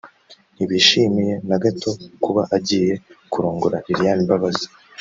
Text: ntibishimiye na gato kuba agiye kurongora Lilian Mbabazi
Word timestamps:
ntibishimiye 0.55 1.33
na 1.47 1.57
gato 1.63 1.89
kuba 2.23 2.41
agiye 2.57 2.93
kurongora 3.31 3.77
Lilian 3.87 4.19
Mbabazi 4.25 4.67